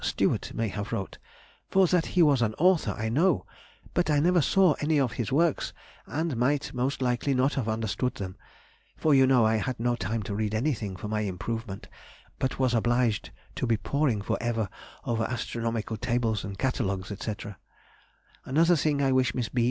[0.03, 1.19] Stewart may have wrote,
[1.69, 3.45] for that he was an author I know,
[3.93, 5.73] but I never saw any of his works
[6.07, 8.35] and might most likely not have understood them,
[8.97, 11.87] for you know I had no time to read anything for my improvement,
[12.39, 14.69] but was obliged to be poring for ever
[15.05, 17.35] over astronomical tables and catalogues, &c.
[18.43, 19.59] Another thing I wish Miss B.